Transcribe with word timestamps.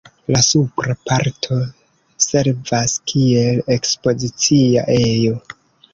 La 0.35 0.39
supra 0.45 0.95
parto 1.09 1.57
servas 2.27 2.95
kiel 3.13 3.61
ekspozicia 3.77 4.87
ejo. 4.99 5.37